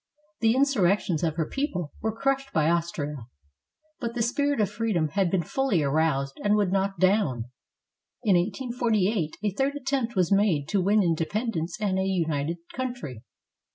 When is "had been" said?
5.09-5.43